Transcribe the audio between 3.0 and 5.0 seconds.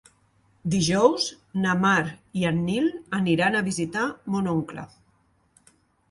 aniran a visitar mon oncle.